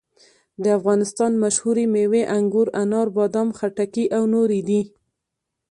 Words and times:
د 0.63 0.65
افغانستان 0.77 1.31
مشهورې 1.43 1.85
مېوې 1.93 2.23
انګور، 2.37 2.67
انار، 2.81 3.07
بادام، 3.17 3.49
خټکي 3.57 4.05
او 4.17 4.23
نورې 4.33 4.61
دي. 4.67 4.81